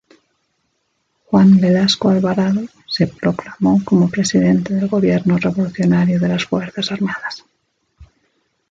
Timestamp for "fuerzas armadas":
6.45-7.45